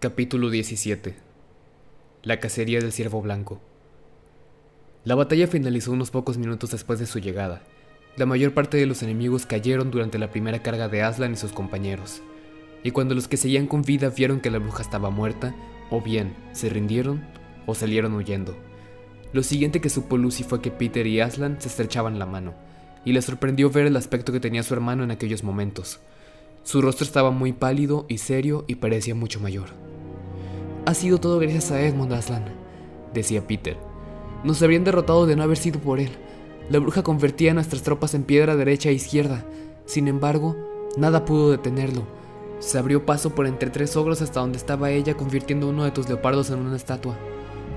[0.00, 1.16] Capítulo 17
[2.22, 3.60] La cacería del ciervo blanco
[5.04, 7.64] La batalla finalizó unos pocos minutos después de su llegada.
[8.16, 11.50] La mayor parte de los enemigos cayeron durante la primera carga de Aslan y sus
[11.50, 12.22] compañeros,
[12.84, 15.52] y cuando los que seguían con vida vieron que la bruja estaba muerta,
[15.90, 17.26] o bien se rindieron
[17.66, 18.56] o salieron huyendo.
[19.32, 22.54] Lo siguiente que supo Lucy fue que Peter y Aslan se estrechaban la mano,
[23.04, 25.98] y le sorprendió ver el aspecto que tenía su hermano en aquellos momentos.
[26.62, 29.87] Su rostro estaba muy pálido y serio y parecía mucho mayor.
[30.88, 32.46] Ha sido todo gracias a Edmund Aslan,
[33.12, 33.76] decía Peter.
[34.42, 36.08] Nos habrían derrotado de no haber sido por él.
[36.70, 39.44] La bruja convertía a nuestras tropas en piedra derecha e izquierda.
[39.84, 40.56] Sin embargo,
[40.96, 42.04] nada pudo detenerlo.
[42.58, 46.08] Se abrió paso por entre tres ogros hasta donde estaba ella, convirtiendo uno de tus
[46.08, 47.18] leopardos en una estatua.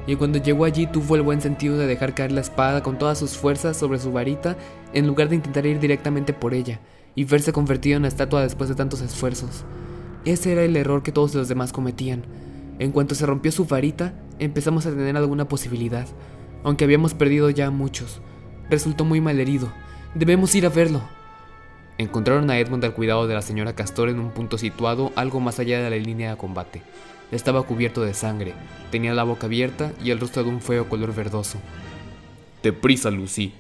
[0.08, 3.18] Y cuando llegó allí tuvo el buen sentido de dejar caer la espada con todas
[3.18, 4.56] sus fuerzas sobre su varita
[4.94, 6.80] en lugar de intentar ir directamente por ella
[7.14, 9.66] y verse convertido en una estatua después de tantos esfuerzos.
[10.24, 12.24] Ese era el error que todos los demás cometían.
[12.82, 16.08] En cuanto se rompió su varita, empezamos a tener alguna posibilidad,
[16.64, 18.22] aunque habíamos perdido ya muchos.
[18.72, 19.72] Resultó muy mal herido.
[20.16, 21.04] Debemos ir a verlo.
[22.00, 25.60] Encontraron a Edmund al cuidado de la señora Castor en un punto situado algo más
[25.60, 26.82] allá de la línea de combate.
[27.32, 28.56] Estaba cubierto de sangre,
[28.90, 31.60] tenía la boca abierta y el rostro de un feo color verdoso.
[32.64, 33.54] Deprisa, Lucy,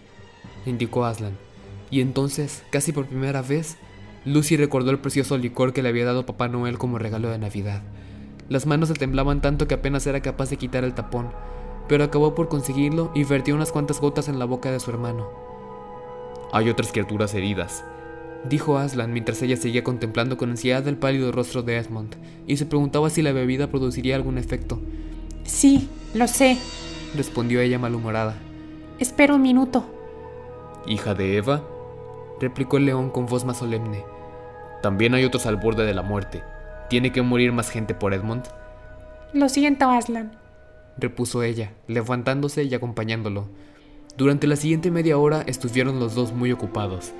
[0.65, 1.37] indicó Aslan.
[1.91, 3.77] Y entonces, casi por primera vez,
[4.25, 7.83] Lucy recordó el precioso licor que le había dado Papá Noel como regalo de Navidad.
[8.51, 11.29] Las manos le temblaban tanto que apenas era capaz de quitar el tapón,
[11.87, 15.29] pero acabó por conseguirlo y vertió unas cuantas gotas en la boca de su hermano.
[16.51, 17.85] Hay otras criaturas heridas,
[18.49, 22.65] dijo Aslan mientras ella seguía contemplando con ansiedad el pálido rostro de Edmund y se
[22.65, 24.81] preguntaba si la bebida produciría algún efecto.
[25.45, 26.57] Sí, lo sé,
[27.15, 28.35] respondió ella malhumorada.
[28.99, 29.85] Espera un minuto.
[30.85, 31.63] ¿Hija de Eva?
[32.41, 34.03] replicó el león con voz más solemne.
[34.81, 36.43] También hay otros al borde de la muerte.
[36.91, 38.43] ¿Tiene que morir más gente por Edmund?
[39.31, 40.33] Lo siento, Aslan,
[40.97, 43.47] repuso ella, levantándose y acompañándolo.
[44.17, 47.13] Durante la siguiente media hora estuvieron los dos muy ocupados,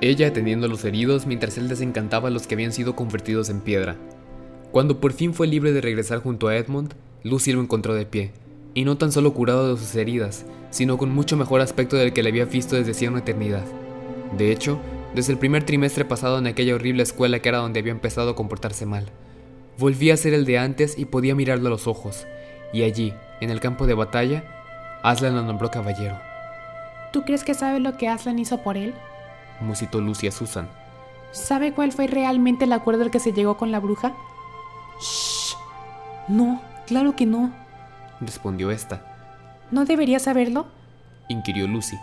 [0.00, 3.60] ella atendiendo a los heridos mientras él desencantaba a los que habían sido convertidos en
[3.60, 3.96] piedra.
[4.70, 8.30] Cuando por fin fue libre de regresar junto a Edmund, Lucy lo encontró de pie,
[8.72, 12.22] y no tan solo curado de sus heridas, sino con mucho mejor aspecto del que
[12.22, 13.66] le había visto desde hacía una eternidad.
[14.38, 14.80] De hecho,
[15.14, 18.34] desde el primer trimestre pasado en aquella horrible escuela que era donde había empezado a
[18.34, 19.06] comportarse mal.
[19.78, 22.26] Volvía a ser el de antes y podía mirarlo a los ojos,
[22.72, 24.44] y allí, en el campo de batalla,
[25.02, 26.18] Aslan lo nombró caballero.
[27.12, 28.94] ¿Tú crees que sabe lo que Aslan hizo por él?
[29.60, 30.68] musitó Lucy a Susan.
[31.30, 34.14] ¿Sabe cuál fue realmente el acuerdo al que se llegó con la bruja?
[35.00, 35.56] Shh.
[36.28, 37.52] No, claro que no,
[38.20, 39.02] respondió esta.
[39.70, 40.66] ¿No debería saberlo?
[41.28, 41.96] inquirió Lucy.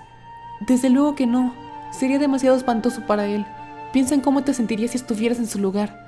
[0.62, 1.54] Desde luego que no.
[1.92, 3.46] Sería demasiado espantoso para él.
[3.94, 6.08] Piensa en cómo te sentirías si estuvieras en su lugar.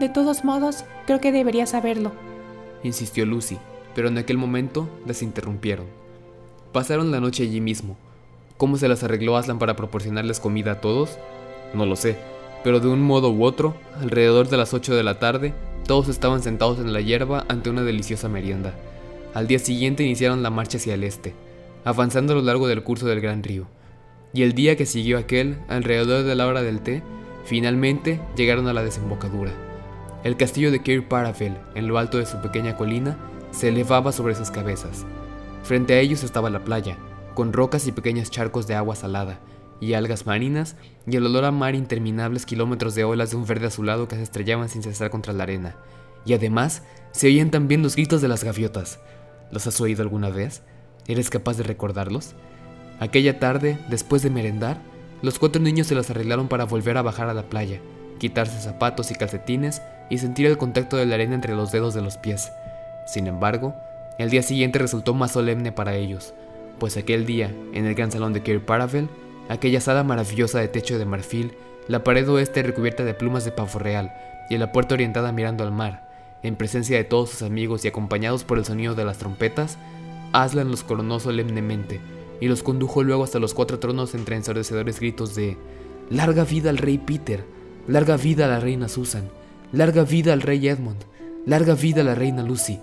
[0.00, 2.12] De todos modos, creo que debería saberlo,
[2.82, 3.58] insistió Lucy,
[3.94, 5.86] pero en aquel momento las interrumpieron.
[6.72, 7.96] Pasaron la noche allí mismo.
[8.56, 11.18] ¿Cómo se las arregló Aslan para proporcionarles comida a todos?
[11.74, 12.16] No lo sé,
[12.64, 15.54] pero de un modo u otro, alrededor de las 8 de la tarde,
[15.86, 18.74] todos estaban sentados en la hierba ante una deliciosa merienda.
[19.34, 21.34] Al día siguiente iniciaron la marcha hacia el este,
[21.84, 23.66] avanzando a lo largo del curso del gran río.
[24.32, 27.02] Y el día que siguió aquel, alrededor de la hora del té,
[27.44, 29.52] finalmente llegaron a la desembocadura.
[30.24, 33.16] El castillo de Keir Paravel, en lo alto de su pequeña colina,
[33.52, 35.06] se elevaba sobre sus cabezas.
[35.62, 36.98] Frente a ellos estaba la playa,
[37.34, 39.40] con rocas y pequeños charcos de agua salada,
[39.80, 40.76] y algas marinas,
[41.06, 44.22] y el olor a mar interminables kilómetros de olas de un verde azulado que se
[44.22, 45.76] estrellaban sin cesar contra la arena.
[46.24, 46.82] Y además,
[47.12, 49.00] se oían también los gritos de las gaviotas.
[49.50, 50.62] ¿Los has oído alguna vez?
[51.06, 52.34] ¿Eres capaz de recordarlos?
[52.98, 54.78] Aquella tarde, después de merendar,
[55.20, 57.80] los cuatro niños se las arreglaron para volver a bajar a la playa,
[58.18, 62.00] quitarse zapatos y calcetines y sentir el contacto de la arena entre los dedos de
[62.00, 62.52] los pies.
[63.06, 63.74] Sin embargo,
[64.18, 66.32] el día siguiente resultó más solemne para ellos,
[66.78, 69.08] pues aquel día, en el gran salón de Kirk Paravel,
[69.48, 71.52] aquella sala maravillosa de techo de marfil,
[71.88, 74.14] la pared oeste recubierta de plumas de pavo real
[74.48, 76.08] y la puerta orientada mirando al mar,
[76.42, 79.76] en presencia de todos sus amigos y acompañados por el sonido de las trompetas,
[80.32, 82.00] Aslan los coronó solemnemente
[82.40, 85.56] y los condujo luego hasta los cuatro tronos entre ensordecedores gritos de
[86.10, 87.44] Larga vida al rey Peter,
[87.88, 89.28] larga vida a la reina Susan,
[89.72, 90.98] larga vida al rey Edmund,
[91.46, 92.78] larga vida a la reina Lucy.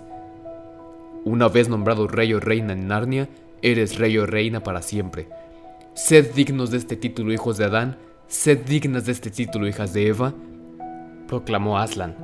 [1.24, 3.30] Una vez nombrado rey o reina en Narnia,
[3.62, 5.28] eres rey o reina para siempre.
[5.94, 7.96] Sed dignos de este título, hijos de Adán,
[8.28, 10.34] sed dignas de este título, hijas de Eva,
[11.26, 12.14] proclamó Aslan.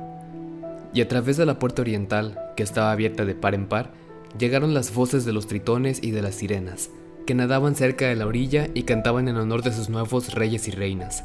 [0.93, 3.91] Y a través de la puerta oriental, que estaba abierta de par en par,
[4.37, 6.91] llegaron las voces de los tritones y de las sirenas,
[7.31, 10.71] que nadaban cerca de la orilla y cantaban en honor de sus nuevos reyes y
[10.71, 11.23] reinas.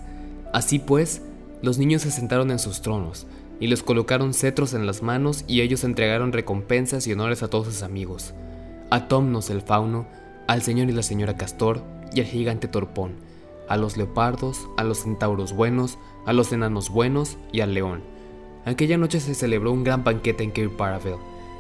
[0.52, 1.20] Así pues,
[1.62, 3.26] los niños se sentaron en sus tronos,
[3.58, 7.66] y les colocaron cetros en las manos y ellos entregaron recompensas y honores a todos
[7.66, 8.34] sus amigos,
[8.88, 10.06] a Tomnos el fauno,
[10.46, 11.82] al señor y la señora Castor
[12.14, 13.14] y al gigante Torpón,
[13.68, 18.04] a los leopardos, a los centauros buenos, a los enanos buenos y al león.
[18.64, 21.16] Aquella noche se celebró un gran banquete en Cape Paravel,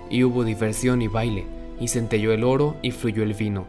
[0.08, 1.46] y hubo diversión y baile,
[1.80, 3.66] y centelló el oro y fluyó el vino,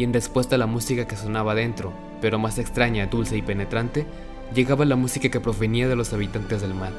[0.00, 1.92] y en respuesta a la música que sonaba dentro,
[2.22, 4.06] pero más extraña, dulce y penetrante,
[4.54, 6.92] llegaba la música que provenía de los habitantes del mar.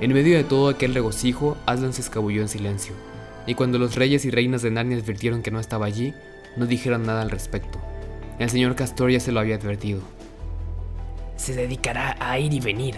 [0.00, 2.94] En medio de todo aquel regocijo, Aslan se escabulló en silencio,
[3.46, 6.14] y cuando los reyes y reinas de Narnia advirtieron que no estaba allí,
[6.56, 7.78] no dijeron nada al respecto.
[8.38, 10.00] El señor Castor ya se lo había advertido.
[11.36, 12.96] Se dedicará a ir y venir,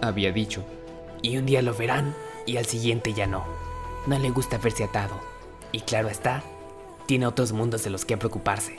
[0.00, 0.64] había dicho.
[1.22, 2.14] Y un día lo verán
[2.46, 3.42] y al siguiente ya no.
[4.06, 5.20] No le gusta verse atado.
[5.72, 6.44] Y claro está,
[7.06, 8.76] tiene otros mundos de los que preocuparse.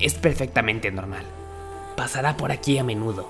[0.00, 1.24] Es perfectamente normal.
[1.96, 3.28] Pasará por aquí a menudo.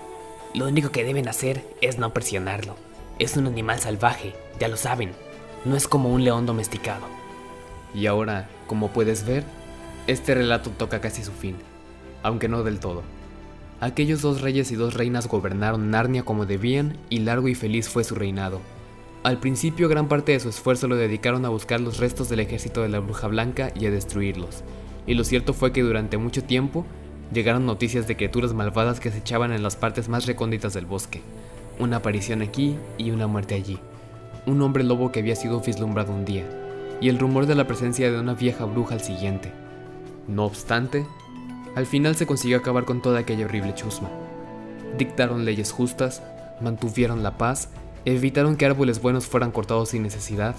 [0.55, 2.76] Lo único que deben hacer es no presionarlo.
[3.19, 5.12] Es un animal salvaje, ya lo saben.
[5.64, 7.06] No es como un león domesticado.
[7.94, 9.44] Y ahora, como puedes ver,
[10.06, 11.56] este relato toca casi su fin,
[12.22, 13.02] aunque no del todo.
[13.81, 18.05] Aquellos dos reyes y dos reinas gobernaron Narnia como debían y largo y feliz fue
[18.05, 18.60] su reinado.
[19.24, 22.82] Al principio gran parte de su esfuerzo lo dedicaron a buscar los restos del ejército
[22.82, 24.64] de la Bruja Blanca y a destruirlos,
[25.06, 26.84] y lo cierto fue que durante mucho tiempo
[27.32, 31.22] llegaron noticias de criaturas malvadas que se echaban en las partes más recónditas del bosque,
[31.78, 33.78] una aparición aquí y una muerte allí,
[34.44, 36.44] un hombre lobo que había sido vislumbrado un día,
[37.00, 39.52] y el rumor de la presencia de una vieja bruja al siguiente.
[40.28, 41.06] No obstante,
[41.74, 44.10] al final se consiguió acabar con toda aquella horrible chusma.
[44.98, 46.22] Dictaron leyes justas,
[46.60, 47.70] mantuvieron la paz,
[48.04, 50.56] evitaron que árboles buenos fueran cortados sin necesidad,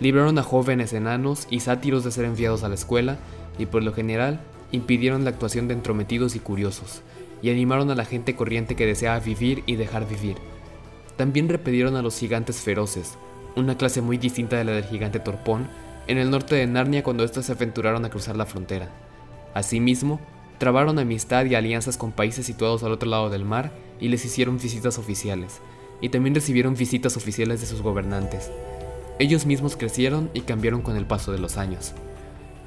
[0.00, 3.18] libraron a jóvenes enanos y sátiros de ser enviados a la escuela
[3.58, 4.40] y por lo general
[4.72, 7.02] impidieron la actuación de entrometidos y curiosos,
[7.42, 10.36] y animaron a la gente corriente que deseaba vivir y dejar vivir.
[11.16, 13.18] También repelieron a los gigantes feroces,
[13.54, 15.68] una clase muy distinta de la del gigante Torpón,
[16.06, 18.88] en el norte de Narnia cuando estos se aventuraron a cruzar la frontera.
[19.54, 20.20] Asimismo,
[20.58, 24.58] trabaron amistad y alianzas con países situados al otro lado del mar y les hicieron
[24.58, 25.60] visitas oficiales,
[26.02, 28.50] y también recibieron visitas oficiales de sus gobernantes.
[29.18, 31.92] Ellos mismos crecieron y cambiaron con el paso de los años.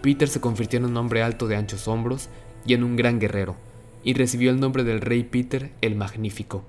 [0.01, 2.29] Peter se convirtió en un hombre alto de anchos hombros
[2.65, 3.55] y en un gran guerrero,
[4.03, 6.63] y recibió el nombre del rey Peter el Magnífico.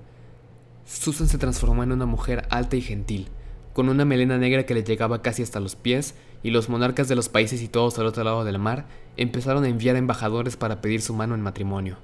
[0.85, 3.27] Susan se transformó en una mujer alta y gentil,
[3.73, 7.15] con una melena negra que le llegaba casi hasta los pies, y los monarcas de
[7.15, 8.85] los países situados al otro lado del mar
[9.15, 11.97] empezaron a enviar embajadores para pedir su mano en matrimonio,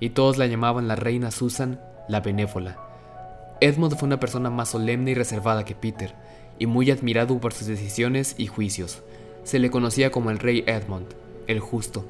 [0.00, 2.85] y todos la llamaban la reina Susan la benévola.
[3.60, 6.14] Edmund fue una persona más solemne y reservada que Peter,
[6.58, 9.02] y muy admirado por sus decisiones y juicios.
[9.44, 11.06] Se le conocía como el rey Edmund,
[11.46, 12.04] el justo.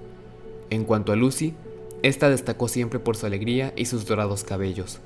[0.71, 1.55] En cuanto a Lucy,
[2.03, 5.01] esta destacó siempre por su alegría y sus dorados cabellos,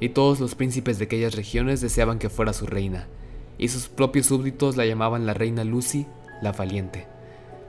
[0.00, 3.06] y todos los príncipes de aquellas regiones deseaban que fuera su reina,
[3.56, 6.06] y sus propios súbditos la llamaban la reina Lucy,
[6.42, 7.06] la valiente.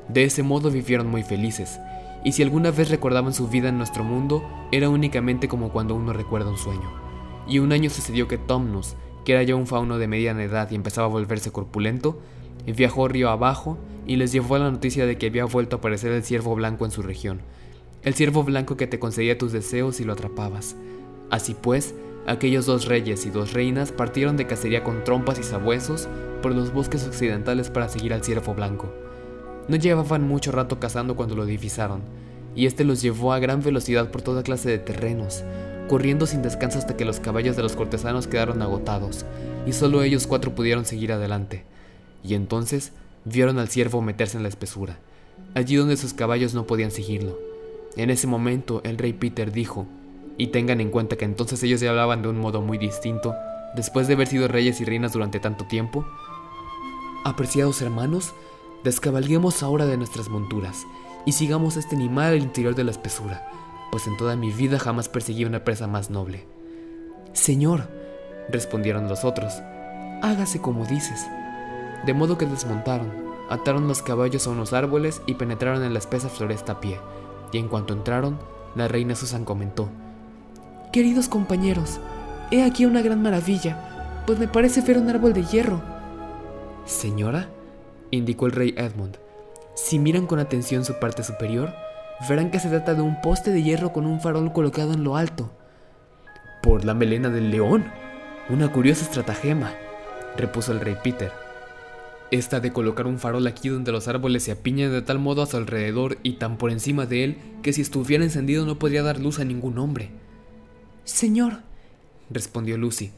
[0.09, 1.79] De ese modo vivieron muy felices,
[2.23, 6.11] y si alguna vez recordaban su vida en nuestro mundo, era únicamente como cuando uno
[6.11, 7.04] recuerda un sueño.
[7.47, 10.75] Y un año sucedió que Tomnus, que era ya un fauno de mediana edad y
[10.75, 12.19] empezaba a volverse corpulento,
[12.65, 13.77] viajó río abajo
[14.07, 16.91] y les llevó la noticia de que había vuelto a aparecer el ciervo blanco en
[16.91, 17.41] su región,
[18.03, 20.75] el ciervo blanco que te concedía tus deseos y lo atrapabas.
[21.29, 21.95] Así pues,
[22.27, 26.07] Aquellos dos reyes y dos reinas partieron de cacería con trompas y sabuesos
[26.41, 28.91] por los bosques occidentales para seguir al ciervo blanco.
[29.67, 32.01] No llevaban mucho rato cazando cuando lo divisaron,
[32.55, 35.43] y este los llevó a gran velocidad por toda clase de terrenos,
[35.87, 39.25] corriendo sin descanso hasta que los caballos de los cortesanos quedaron agotados,
[39.65, 41.63] y solo ellos cuatro pudieron seguir adelante.
[42.23, 42.91] Y entonces
[43.23, 44.97] vieron al ciervo meterse en la espesura,
[45.53, 47.37] allí donde sus caballos no podían seguirlo.
[47.95, 49.85] En ese momento el rey Peter dijo,
[50.37, 53.33] y tengan en cuenta que entonces ellos ya hablaban de un modo muy distinto,
[53.75, 56.05] después de haber sido reyes y reinas durante tanto tiempo.
[57.23, 58.33] Apreciados hermanos,
[58.83, 60.85] descabalguemos ahora de nuestras monturas
[61.25, 63.49] y sigamos este animal al interior de la espesura,
[63.95, 66.45] pues en toda mi vida jamás perseguí una presa más noble.
[67.31, 67.87] Señor,
[68.49, 69.61] respondieron los otros,
[70.21, 71.25] hágase como dices.
[72.05, 73.09] De modo que desmontaron,
[73.49, 76.99] ataron los caballos a unos árboles y penetraron en la espesa floresta a pie,
[77.53, 78.37] y en cuanto entraron,
[78.75, 79.87] la reina Susan comentó,
[80.91, 82.01] Queridos compañeros,
[82.51, 85.81] he aquí una gran maravilla, pues me parece ver un árbol de hierro.
[86.83, 87.47] Señora,
[88.11, 89.15] indicó el rey Edmund,
[89.73, 91.73] si miran con atención su parte superior,
[92.27, 95.17] verán que se trata de un poste de hierro con un farol colocado en lo
[95.17, 95.51] alto.
[96.61, 97.85] Por la melena del león.
[98.49, 99.73] Una curiosa estratagema,
[100.37, 101.31] repuso el rey Peter.
[102.31, 105.45] Esta de colocar un farol aquí donde los árboles se apiñan de tal modo a
[105.45, 109.19] su alrededor y tan por encima de él que si estuviera encendido no podría dar
[109.19, 110.09] luz a ningún hombre.
[111.03, 111.59] Señor,
[112.29, 113.11] respondió Lucy,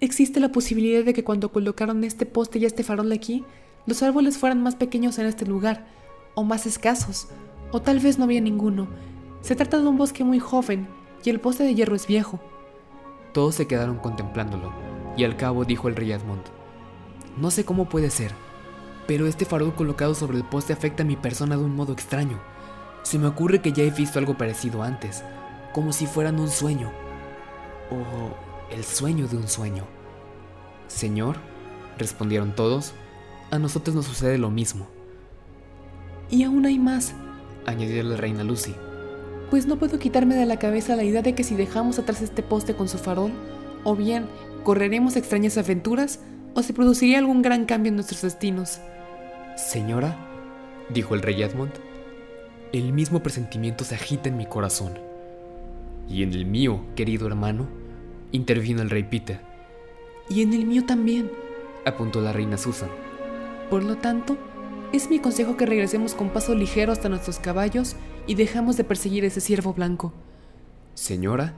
[0.00, 3.44] Existe la posibilidad de que cuando colocaron este poste y este farol aquí,
[3.86, 5.86] los árboles fueran más pequeños en este lugar,
[6.34, 7.28] o más escasos,
[7.72, 8.88] o tal vez no había ninguno.
[9.40, 10.88] Se trata de un bosque muy joven,
[11.24, 12.40] y el poste de hierro es viejo.
[13.32, 14.72] Todos se quedaron contemplándolo,
[15.16, 16.42] y al cabo dijo el rey Edmund,
[17.36, 18.32] No sé cómo puede ser,
[19.06, 22.38] pero este farol colocado sobre el poste afecta a mi persona de un modo extraño.
[23.02, 25.22] Se me ocurre que ya he visto algo parecido antes,
[25.72, 26.90] como si fueran un sueño,
[27.90, 29.84] o el sueño de un sueño.
[30.88, 31.36] Señor,
[31.98, 32.94] respondieron todos,
[33.50, 34.86] a nosotros nos sucede lo mismo.
[36.30, 37.14] Y aún hay más,
[37.68, 38.74] añadió la reina Lucy.
[39.50, 42.42] Pues no puedo quitarme de la cabeza la idea de que si dejamos atrás este
[42.42, 43.32] poste con su farol,
[43.84, 44.26] o bien
[44.62, 46.20] correremos extrañas aventuras,
[46.54, 48.80] o se produciría algún gran cambio en nuestros destinos.
[49.56, 50.16] Señora,
[50.90, 51.72] dijo el rey Edmund,
[52.72, 54.98] el mismo presentimiento se agita en mi corazón.
[56.08, 57.66] Y en el mío, querido hermano,
[58.32, 59.40] intervino el rey Peter.
[60.28, 61.30] Y en el mío también,
[61.86, 62.90] apuntó la reina Susan.
[63.70, 64.36] Por lo tanto,
[64.92, 69.24] es mi consejo que regresemos con paso ligero hasta nuestros caballos y dejamos de perseguir
[69.24, 70.12] ese ciervo blanco.
[70.94, 71.54] Señora,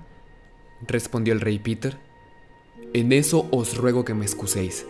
[0.86, 1.98] respondió el rey Peter,
[2.92, 4.84] en eso os ruego que me excuséis,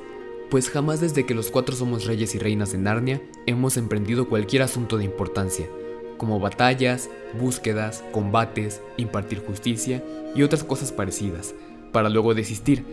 [0.51, 4.63] pues jamás desde que los cuatro somos reyes y reinas de Narnia hemos emprendido cualquier
[4.63, 5.69] asunto de importancia,
[6.17, 10.03] como batallas, búsquedas, combates, impartir justicia
[10.35, 11.55] y otras cosas parecidas,
[11.93, 12.85] para luego desistir,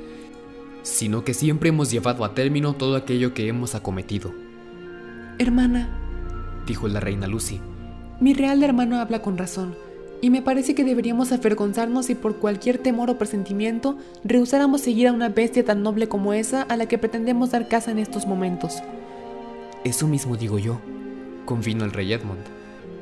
[0.83, 4.46] sino que siempre hemos llevado a término todo aquello que hemos acometido.
[5.39, 5.87] Hermana,
[6.65, 7.59] dijo la reina Lucy,
[8.19, 9.75] mi real hermano habla con razón,
[10.19, 15.11] y me parece que deberíamos avergonzarnos si por cualquier temor o presentimiento rehusáramos seguir a
[15.11, 18.81] una bestia tan noble como esa a la que pretendemos dar caza en estos momentos.
[19.83, 20.81] Eso mismo digo yo,
[21.45, 22.43] convino el rey Edmund,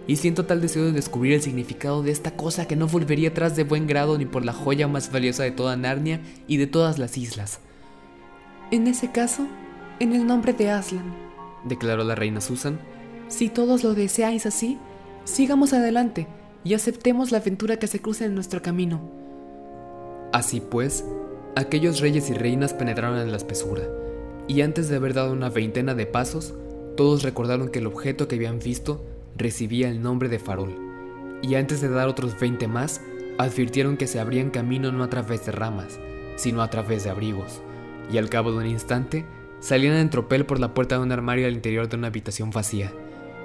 [0.06, 3.56] y siento tal deseo de descubrir el significado de esta cosa que no volvería atrás
[3.56, 7.00] de buen grado ni por la joya más valiosa de toda Narnia y de todas
[7.00, 7.62] las islas.
[8.72, 9.48] En ese caso,
[10.02, 11.25] en el nombre de Aslan,
[11.66, 12.80] declaró la reina Susan,
[13.28, 14.78] si todos lo deseáis así,
[15.24, 16.28] sigamos adelante
[16.64, 19.02] y aceptemos la aventura que se cruce en nuestro camino.
[20.32, 21.06] Así pues,
[21.56, 23.84] aquellos reyes y reinas penetraron en la espesura,
[24.48, 26.54] y antes de haber dado una veintena de pasos,
[26.98, 29.06] todos recordaron que el objeto que habían visto
[29.36, 30.76] recibía el nombre de farol,
[31.42, 33.02] y antes de dar otros veinte más,
[33.38, 36.00] advirtieron que se abrían camino no a través de ramas,
[36.36, 37.62] sino a través de abrigos
[38.12, 39.26] y al cabo de un instante
[39.60, 42.92] salían en tropel por la puerta de un armario al interior de una habitación vacía,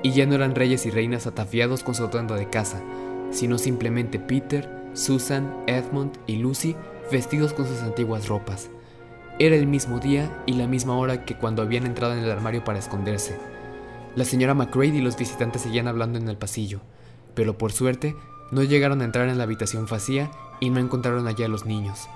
[0.02, 2.80] y ya no eran reyes y reinas atafiados con su atuendo de casa,
[3.30, 6.76] sino simplemente Peter, Susan, Edmund y Lucy
[7.10, 8.70] vestidos con sus antiguas ropas.
[9.38, 12.62] Era el mismo día y la misma hora que cuando habían entrado en el armario
[12.62, 13.38] para esconderse.
[14.14, 16.80] La señora McCready y los visitantes seguían hablando en el pasillo,
[17.34, 18.16] pero por suerte
[18.50, 22.08] no llegaron a entrar en la habitación vacía y no encontraron allá a los niños.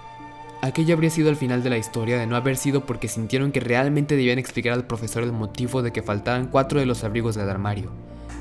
[0.65, 3.61] Aquello habría sido el final de la historia de no haber sido porque sintieron que
[3.61, 7.51] realmente debían explicar al profesor el motivo de que faltaban cuatro de los abrigos del
[7.51, 7.91] armario.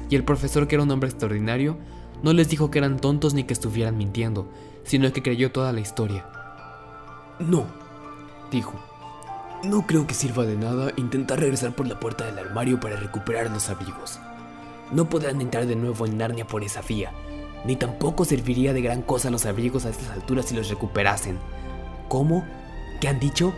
[0.10, 1.78] Y el profesor, que era un hombre extraordinario,
[2.22, 4.50] no les dijo que eran tontos ni que estuvieran mintiendo,
[4.86, 6.26] sino que creyó toda la historia.
[7.40, 7.66] No,
[8.50, 8.74] dijo.
[9.66, 13.52] No creo que sirva de nada intentar regresar por la puerta del armario para recuperar
[13.52, 14.20] los abrigos.
[14.94, 17.12] No podrán entrar de nuevo en Narnia por esa vía,
[17.66, 21.38] ni tampoco serviría de gran cosa los abrigos a estas alturas si los recuperasen.
[22.08, 22.46] ¿Cómo?
[23.00, 23.54] ¿Qué han dicho?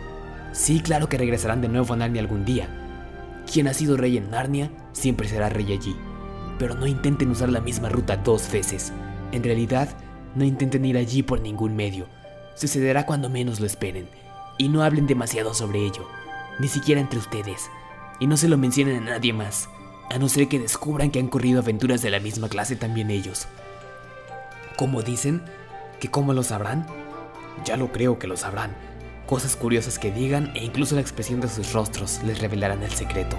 [0.52, 2.68] Sí, claro que regresarán de nuevo a Narnia algún día.
[3.50, 5.94] Quien ha sido rey en Narnia siempre será rey allí.
[6.58, 8.92] Pero no intenten usar la misma ruta dos veces.
[9.32, 9.88] En realidad,
[10.34, 12.06] no intenten ir allí por ningún medio.
[12.54, 14.08] Sucederá cuando menos lo esperen.
[14.58, 16.08] Y no hablen demasiado sobre ello,
[16.58, 17.70] ni siquiera entre ustedes.
[18.18, 19.68] Y no se lo mencionen a nadie más,
[20.10, 23.46] a no ser que descubran que han corrido aventuras de la misma clase también ellos.
[24.76, 25.42] ¿Cómo dicen?
[26.00, 26.86] ¿Que cómo lo sabrán?
[27.64, 28.76] Ya lo creo que lo sabrán.
[29.26, 33.36] Cosas curiosas que digan e incluso la expresión de sus rostros les revelarán el secreto.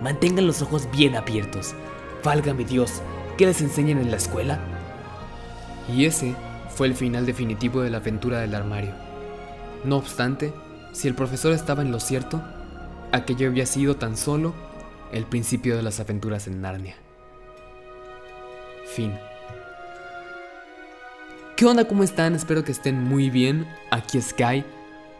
[0.00, 1.74] Mantengan los ojos bien abiertos.
[2.22, 3.02] Válgame Dios,
[3.36, 4.60] ¿qué les enseñan en la escuela?
[5.92, 6.34] Y ese
[6.68, 8.92] fue el final definitivo de la aventura del armario.
[9.84, 10.52] No obstante,
[10.92, 12.42] si el profesor estaba en lo cierto,
[13.12, 14.54] aquello había sido tan solo
[15.12, 16.96] el principio de las aventuras en Narnia.
[18.86, 19.12] Fin.
[21.56, 21.88] ¿Qué onda?
[21.88, 22.34] ¿Cómo están?
[22.34, 23.66] Espero que estén muy bien.
[23.90, 24.62] Aquí Sky.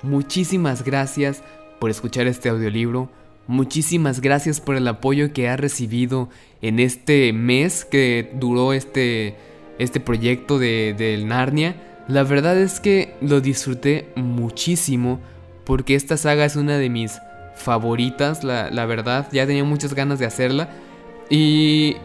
[0.02, 1.42] Muchísimas gracias
[1.80, 3.10] por escuchar este audiolibro.
[3.46, 6.28] Muchísimas gracias por el apoyo que ha recibido
[6.60, 9.34] en este mes que duró este,
[9.78, 11.74] este proyecto de, del Narnia.
[12.06, 15.20] La verdad es que lo disfruté muchísimo
[15.64, 17.18] porque esta saga es una de mis
[17.54, 19.26] favoritas, la, la verdad.
[19.32, 20.68] Ya tenía muchas ganas de hacerla.
[21.30, 21.96] Y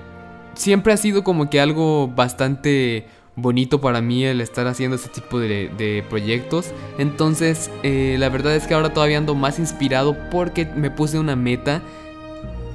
[0.53, 5.39] siempre ha sido como que algo bastante bonito para mí el estar haciendo este tipo
[5.39, 6.71] de, proyectos.
[6.97, 11.35] Entonces, eh, la verdad es que ahora todavía ando más inspirado porque me puse una
[11.35, 11.81] meta.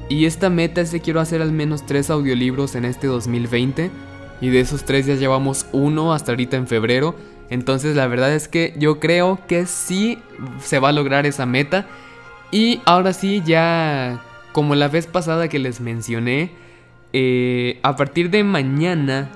[0.09, 3.91] Y esta meta es que quiero hacer al menos tres audiolibros en este 2020.
[4.41, 7.15] Y de esos tres ya llevamos uno hasta ahorita en febrero.
[7.49, 10.19] Entonces la verdad es que yo creo que sí
[10.61, 11.87] se va a lograr esa meta.
[12.51, 14.23] Y ahora sí, ya
[14.53, 16.51] como la vez pasada que les mencioné,
[17.13, 19.31] eh, a partir de mañana,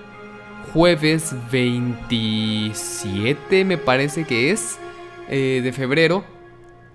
[0.73, 4.79] jueves 27 me parece que es,
[5.29, 6.25] eh, de febrero,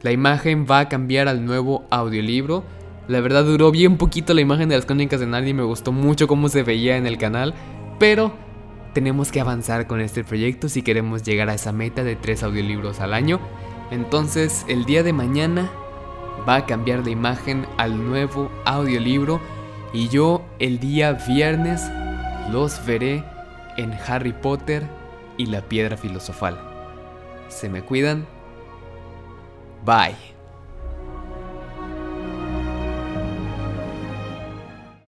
[0.01, 2.63] la imagen va a cambiar al nuevo audiolibro.
[3.07, 6.27] La verdad duró bien poquito la imagen de las crónicas de Narnia me gustó mucho
[6.27, 7.53] cómo se veía en el canal,
[7.99, 8.33] pero
[8.93, 12.99] tenemos que avanzar con este proyecto si queremos llegar a esa meta de tres audiolibros
[12.99, 13.39] al año.
[13.91, 15.69] Entonces, el día de mañana
[16.47, 19.39] va a cambiar de imagen al nuevo audiolibro
[19.93, 21.83] y yo el día viernes
[22.51, 23.23] los veré
[23.77, 24.83] en Harry Potter
[25.37, 26.59] y la piedra filosofal.
[27.47, 28.25] Se me cuidan.
[29.85, 30.34] Bye.